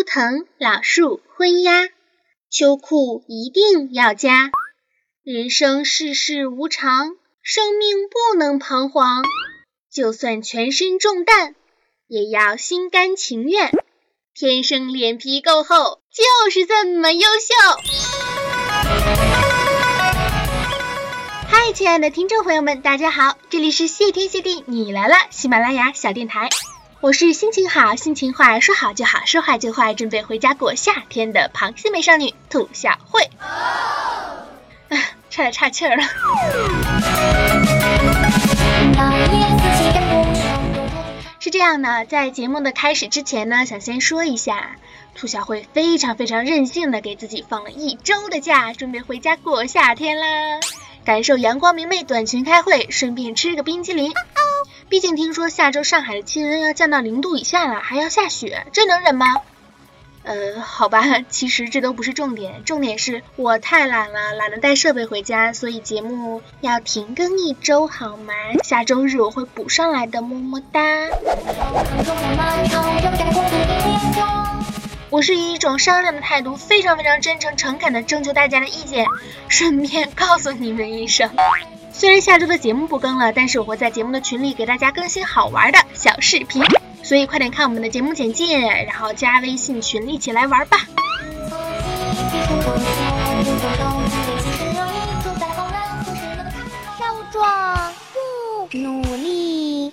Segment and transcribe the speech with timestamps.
[0.00, 1.90] 枯藤老树昏鸦，
[2.50, 4.50] 秋裤一定要加。
[5.22, 7.10] 人生世事无常，
[7.42, 9.22] 生命不能彷徨。
[9.92, 11.54] 就算全身中弹，
[12.06, 13.70] 也要心甘情愿。
[14.34, 17.54] 天生脸皮够厚，就是这么优秀。
[21.46, 26.48] 嗨，亲爱的听众朋友们，大家好，这里是谢天谢地你来了喜马拉雅小电台，
[27.02, 33.30] 我是心情好、心情坏、说好就好、说坏就坏，准备回家过夏天的螃蟹美少女兔小慧。
[33.40, 36.02] 啊，差点岔气儿了。
[41.38, 44.76] 是这样的，在节目的开始之前呢，想先说一下，
[45.14, 50.26] 兔小慧非常非常任性的给自己放了一周的假，准备回家过夏天啦，
[51.06, 54.12] 感受阳光明媚，短裙开会，顺便吃个冰淇淋。
[54.90, 59.36] 毕竟听说下周上海的气温要降到零度以下了，还要下雪，这能忍吗？
[60.24, 68.34] 呃，好吧， 其实这都不是重点，重点是我太懒了，懒得带设备回家，所以节目要停更一周，好吗？
[68.64, 70.80] 下周日我会补上来的，么么哒。
[75.08, 79.06] 我是以一种商量的态度，非常非常真诚诚恳的征求大家的意见，
[79.46, 81.30] 顺便告诉你们一声，
[81.92, 86.62] 虽然下周的节目不更了，但是我会在节目的群里给大家更新好玩的小视频。
[87.02, 90.78] 所以快点看我们的节目简介，然后加微信群一起来玩吧。
[96.98, 97.92] 少壮
[98.70, 99.92] 不努力，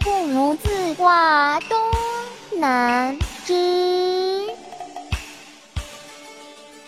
[0.00, 1.78] 不如自挂东
[2.60, 3.95] 南枝。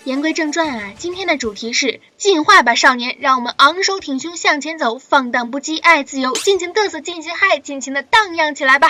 [0.09, 8.89] 言归正传啊，今天的主题是进化吧少年，让我们昂首挺胸向前走，放荡不羁爱自由，尽情嘚瑟，尽情嗨，尽情的荡漾起来吧。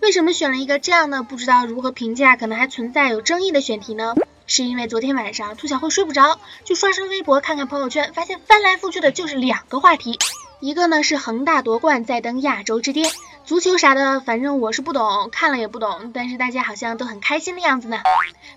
[0.00, 4.14] 为什么选了一个这样的不知道如何评价，可能还存在有争议的选题呢？
[4.46, 10.20] 是因为昨天晚上兔小慧睡不着，就刷刷微博，看看朋友圈，发现翻来覆去的就是两个话题，
[10.60, 13.10] 一个呢是恒大夺冠在登亚洲之巅，
[13.44, 17.98] 足球啥的，反正我是不懂，看了也不懂，但是大家好像都很开心的样子呢。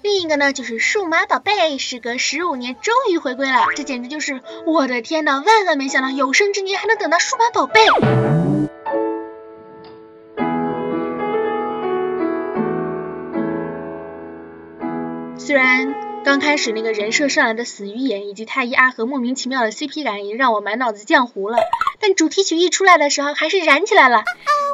[0.02, 7.82] 另一个呢就是数码宝贝，时隔十五年终于回归了，这简直就是我的天呐，万万没想到有生之年还能等到数码宝贝。
[15.38, 15.94] 虽然
[16.28, 21.58] 刚开始那个人设上来的死鱼眼以及太一阿和莫名其妙的 CP 感已经让我满脑子浆糊了，
[22.02, 24.26] 但主题曲一出来的时候还是燃起来了。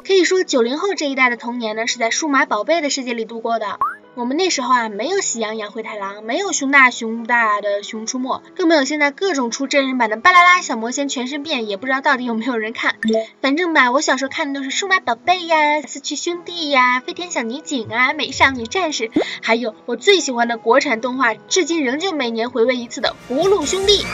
[0.03, 3.77] 可以说九零后这一代的童年呢是在数码宝贝的世界里度过的。
[4.15, 12.95] 我们那时候啊，没有喜羊羊、灰太狼，没有熊大熊大的熊出没，更没有现在各种出真人版的巴啦啦小魔仙全身变，也不知道到底有没有人看。
[13.41, 19.09] 反正吧，我小时候看的都是数码宝贝呀、四驱兄弟呀、飞天小女警啊、美少女战士，
[19.41, 24.05] 还有我最喜欢的国产动画，至今仍旧每年回味一次的葫芦兄弟。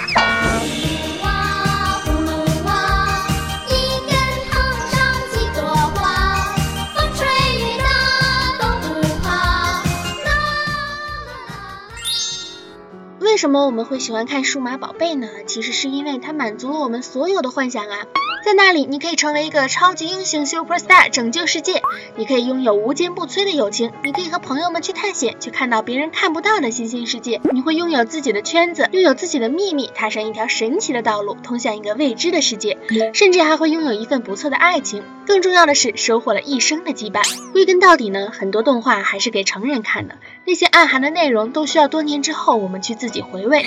[13.40, 15.30] 什么我们会喜欢看数码宝贝呢？
[15.46, 18.06] 其实是因为它满足了我们所有的幻想啊！
[18.44, 21.76] 在那里，你可以成为一个超级英雄 super star，拯救世界；
[22.18, 32.76] 你可以拥有无坚不摧的友情；你可以和朋友们去探险，去看到别人看不到的新兴世界；你会拥有自己的圈子，拥有自己的秘密，踏上一条神奇的道路，通向一个未知的世界；
[33.14, 35.02] 甚至还会拥有一份不错的爱情。
[35.26, 37.22] 更重要的是，收获了一生的羁绊。
[37.54, 43.22] 归根到底呢，很多动画还是给成人看的，那些暗含的内容都需要多年之后我们去自己。
[43.22, 43.64] 回味，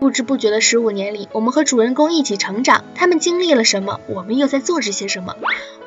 [0.00, 2.84] 不知不觉的十五年里，我们和主人公一起成长。
[2.94, 4.00] 他们经历了什么？
[4.08, 5.34] 我们又在做着些什么？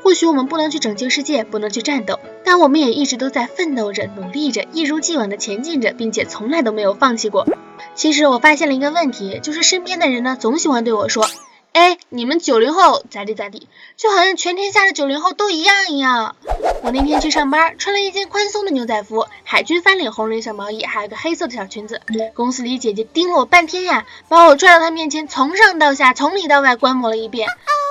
[0.03, 7.47] 或许我们不能去拯救世界，不能去战斗，但我们也一直都在奋斗着、努力着，一如既往的前进着，并且从来都没有放弃过。
[7.95, 11.25] 其实我发现了一个问题，就是身边的人呢，总喜欢对我说。
[11.71, 16.35] 哎，你们九零后咋地咋地，就好像全天下的九零后都一样一样。
[16.81, 22.01] 我那天去上班，穿了一件宽松的牛仔服，海军翻领红领小毛衣，还有个黑色的小裙子。
[22.33, 27.47] 公司里姐姐盯了我半天呀，把我拽到她面前，从上到下，从里到外观摩了一遍。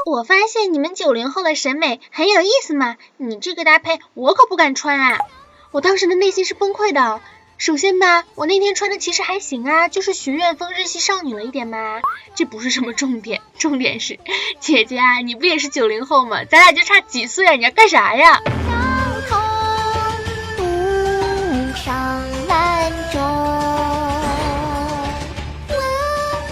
[0.06, 5.18] 我发现你们九零后的审美很有意思嘛，你这个搭配我可不敢穿啊！
[5.70, 7.20] 我当时的内心是崩溃的。
[7.58, 12.00] 首先吧，我那天穿的其实还行啊，就是学院风日系少女了一点嘛，
[12.36, 14.20] 这不是什么重点， 重点是
[14.60, 16.44] 姐姐啊，你不也是九零后吗？
[16.44, 17.52] 咱俩就差几岁啊？
[17.54, 18.40] 你要干啥呀？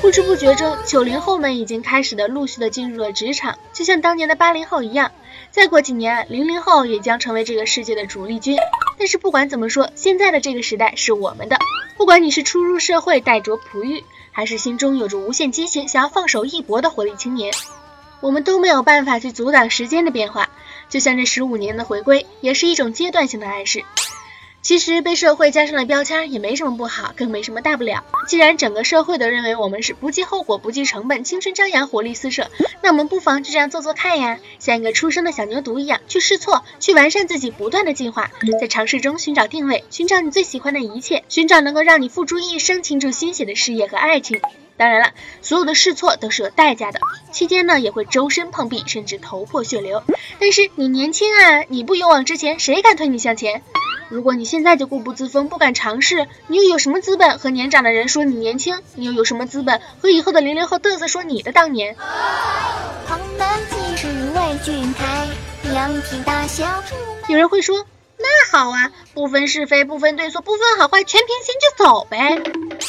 [0.06, 5.10] 不知不觉中，九零后们已经开始的陆续的进入了职场，就像当年的八零后一样。
[5.50, 8.56] 再过几年，零零后也将成为这个世界的主力军。
[9.00, 11.58] 但是不管怎么说，现在的这个时代是我们的。
[11.96, 17.52] 不管你是初入社会带着璞玉，还是心中有着无限激情想要放手一搏的活力青年，
[18.20, 20.48] 我们都没有办法去阻挡时间的变化。
[20.88, 23.84] 就像这十五年的回归，也是一种阶段性的暗示。
[24.66, 28.04] 其实被社会加上了标签也没什么不好，更没什么大不了。
[28.26, 32.50] 既然整个社会都认为我们是不计后果、不计成本、青春张扬、活力四射，
[32.82, 44.40] 那我们不妨就这样做做看呀，像一个出生的小牛犊一样去试错，去完善自己，不断的进化，在尝试中寻找定位，寻找你最喜欢的一切，寻找能够让你付出一生倾注心血的事业和爱情。
[44.76, 46.98] 当然了，所有的试错都是有代价的，
[47.30, 50.02] 期间呢也会周身碰壁，甚至头破血流。
[50.40, 53.62] 但是你年轻啊，你不勇往直前，谁敢推你向前？
[54.08, 58.80] 如果你现在就固步自封，不敢尝试，你又有什么资本和年长的人说你年轻？
[58.94, 61.96] 你又有什么资本和以后的零零后嘚瑟说你的当年？
[67.28, 67.84] 有人会说，
[68.18, 72.40] 那好啊，不分是非，不分对错，不分好坏，全凭心就走呗。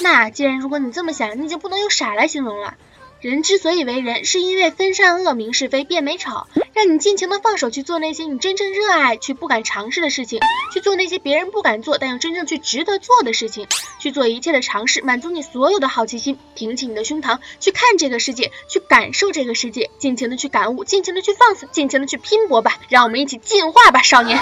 [0.04, 2.76] 那既然如果你这么想，你就不能用傻来形容了。
[3.20, 10.40] 人之所以为人，是因为分善恶、明是非、辨美丑，让你尽情的放手去做那些你真正热爱却不敢尝试的事情，
[10.72, 13.66] 去做那些别人不敢做但又真正去值得做的事情，
[14.00, 22.78] 去做一切的尝试，满足你所有的好奇心，挺起你的胸膛，去看这个世界，去感受这个世界，尽情的去感悟，尽情的去放肆，尽情的去拼搏吧！
[22.88, 24.38] 让我们一起进化吧，少年！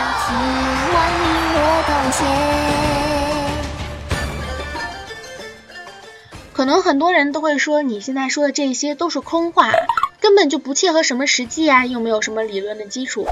[6.66, 9.72] 可能很多人都会说，你现在说的这些都是空话，
[10.20, 13.28] 根本就不切合什么实际啊，又没有什么理论的基础。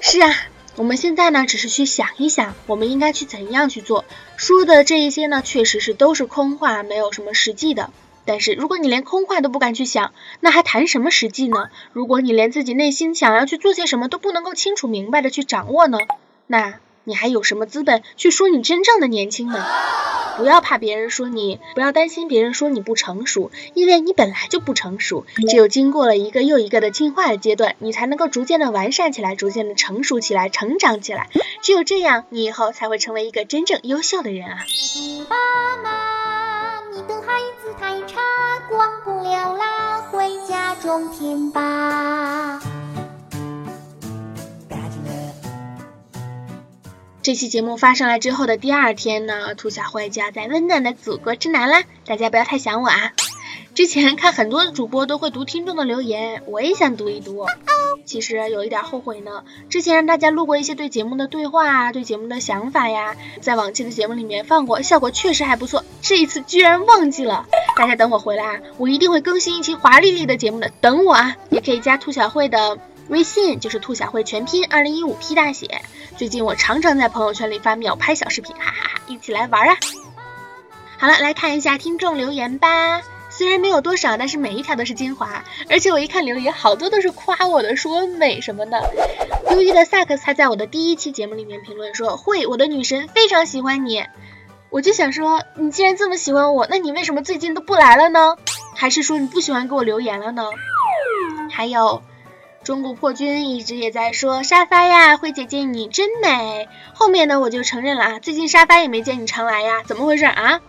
[0.00, 0.34] 是啊，
[0.74, 4.04] 我们现在呢，只是去想一想，我们应该去怎样去做。
[4.36, 7.90] 说的这一些呢，确实是都是空话，没有什么实际的。
[8.24, 11.68] 但是如果你连空话都不敢去想，那还谈什么实际呢？
[11.92, 15.98] 如果你连自己内心想要去做些什么都不能够清楚明白的去掌握呢，
[16.48, 19.64] 那你还有什么资本去说你真正的年轻呢？
[20.36, 25.24] 不要怕别人说你，不要担心别人说你不成熟，因为你本来就不成熟。
[25.48, 31.30] 只有经过了一个又一个的进化的阶段，你才能够逐渐的完善起来，逐渐的成熟起来，成长起来。
[31.62, 34.58] 只有这样，你以后才会成为一个真正优秀的人啊！
[35.30, 35.36] 爸
[35.82, 38.20] 妈，你的孩子太差，
[38.68, 42.60] 光不了啦，回家种田吧。
[47.28, 53.12] 这期节目发上来之后的第二天呢，兔小慧就要在温暖的祖国之南啦，大家不要太想我啊！
[53.74, 57.44] 之前看很多主播都会读听众的留言，我也想读一读。
[58.06, 65.84] 其实有一点后悔呢，之前让大家录过一些对节目的对话啊，对节目的想法呀，在往期的节目里面放过，效果确实还不错。
[66.00, 67.44] 这一次居然忘记了，
[67.76, 71.36] 大家等我回来啊，我一定会更新一期华丽丽的节目的，等我啊！
[71.50, 75.80] 也可以加兔小慧的微信，就是兔小慧全拼二零一五 P 大写。
[76.16, 79.76] 最近我常常在朋友圈里发秒拍小视频，哈哈哈，一起来玩啊！
[80.98, 83.00] 好了，来看一下听众留言吧。
[83.30, 85.44] 虽然没有多少，但是每一条都是精华。
[85.70, 88.90] 而且我一看留言，好多都是夸我的，说美什么的。
[89.52, 94.04] 忧郁的萨克斯还在我的第一期节目里面评论说：“会，我的女神非常喜欢你。”
[94.70, 98.36] 我就想说，你既然这么喜欢我，那你为什么最近都不来了呢？
[98.74, 100.42] 还是说你不喜欢给我留言了呢？
[101.50, 102.02] 还有。
[102.68, 106.68] 中古破军一直也在说沙发呀，灰姐姐你真美。
[106.92, 110.60] 后面呢我就承认了啊，最近沙发也没见你常来呀，怎么回事啊？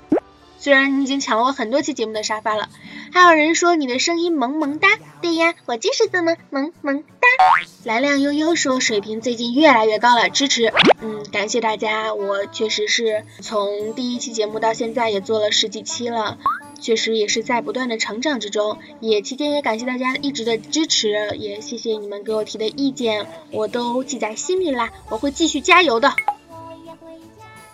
[0.59, 2.69] 虽然你已经抢了我很多期节目的沙发了，
[3.11, 4.87] 还有人说你的声音萌萌哒，
[5.21, 7.27] 对呀，我就是这么萌萌哒。
[7.83, 10.71] 蓝亮悠悠说水平最近越来越高了，支持。
[11.01, 16.37] 嗯，感谢大家，我确实是从第一期节目到现在也做了十几期了。
[16.81, 26.13] 确实也是在不断的成长之中，也期间也感谢大家一直的支持，也谢谢你们给我提的意见，我都记在心里啦，我会继续加油的。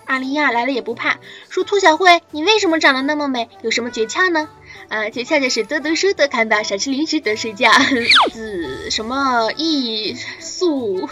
[0.06, 1.20] 阿丽亚来了也不怕，
[1.50, 3.50] 说兔小慧，你为什么长得那么美？
[3.64, 4.48] 有什么诀窍呢？
[4.88, 7.72] 啊，诀窍就是多读书，多看报，少吃零食，多睡觉。
[8.32, 11.10] 子什么艺素？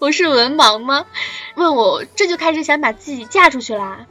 [0.00, 1.04] 我是文盲吗？
[1.56, 4.06] 问我这就开始想把自己嫁出去啦？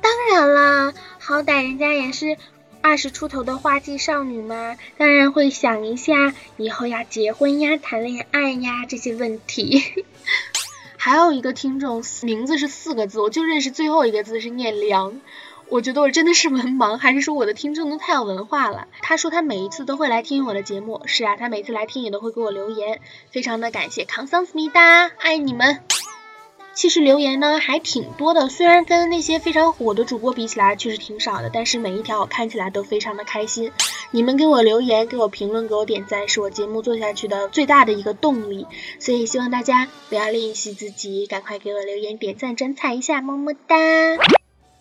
[0.00, 2.38] 当然啦，好歹人家也是
[2.80, 10.06] 二十出头的花季少女嘛，当然会想一下以后要结婚呀、谈恋爱呀这些问题。
[10.96, 15.20] 还有一个听众名字是四个字，我就认识最后一个字是念良。
[15.74, 18.86] 我觉得我真的是文盲，还是说我的听众都太有文化了？
[19.02, 23.00] 他说他每一次都会来听我的节目，是啊，他每次来听也都会给我留言，
[23.32, 25.80] 非常的感谢，康桑思密达，爱你们。
[26.74, 33.72] 其实留言呢还挺多的，虽然跟那些非常火的主播比起来确实挺少的，但是每一条我看起来都非常的开心。
[34.12, 38.68] 你们给我留言、给我评论、给我点赞，是我节目做下去的最大的一个动力。
[39.00, 43.74] 所以希望大家不要吝惜自己，赶快给我留言、点赞、转采一下，么么哒！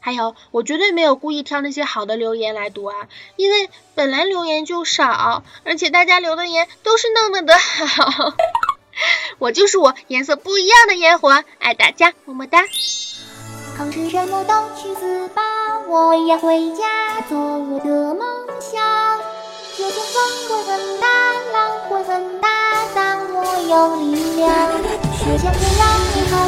[0.05, 3.07] 还有，我绝对没有故意挑那些好的留言来读啊，
[3.37, 8.33] 因为本来留言就少，而且大家留的言都是那么的好。
[9.39, 12.65] 我就是我，颜色不一样的烟火，爱大家，么么哒。
[13.77, 15.41] 抗世什么都去死吧，
[15.87, 19.19] 我要回家做我的梦想。
[19.77, 21.07] 就算风会很大，
[21.53, 22.49] 浪会很大，
[22.93, 24.69] 但我有力量。
[25.17, 26.43] 学像天让你好。